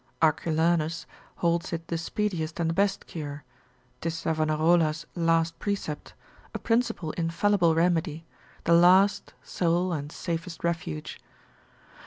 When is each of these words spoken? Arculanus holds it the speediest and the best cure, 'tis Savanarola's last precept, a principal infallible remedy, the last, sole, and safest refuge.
Arculanus 0.19 1.05
holds 1.35 1.71
it 1.71 1.87
the 1.87 1.95
speediest 1.95 2.59
and 2.59 2.71
the 2.71 2.73
best 2.73 3.05
cure, 3.05 3.43
'tis 4.01 4.15
Savanarola's 4.15 5.05
last 5.13 5.59
precept, 5.59 6.15
a 6.55 6.57
principal 6.57 7.11
infallible 7.11 7.75
remedy, 7.75 8.25
the 8.63 8.73
last, 8.73 9.35
sole, 9.43 9.93
and 9.93 10.11
safest 10.11 10.63
refuge. 10.63 11.19